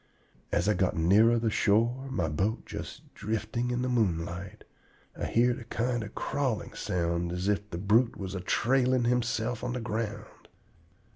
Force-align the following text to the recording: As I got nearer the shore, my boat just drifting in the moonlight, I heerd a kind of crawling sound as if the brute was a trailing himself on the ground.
As 0.51 0.67
I 0.67 0.73
got 0.73 0.95
nearer 0.95 1.37
the 1.37 1.51
shore, 1.51 2.07
my 2.09 2.27
boat 2.27 2.65
just 2.65 3.13
drifting 3.13 3.69
in 3.69 3.83
the 3.83 3.87
moonlight, 3.87 4.63
I 5.15 5.25
heerd 5.25 5.59
a 5.59 5.63
kind 5.65 6.01
of 6.03 6.15
crawling 6.15 6.73
sound 6.73 7.31
as 7.31 7.47
if 7.47 7.69
the 7.69 7.77
brute 7.77 8.17
was 8.17 8.33
a 8.33 8.41
trailing 8.41 9.03
himself 9.03 9.63
on 9.63 9.73
the 9.73 9.79
ground. 9.79 10.47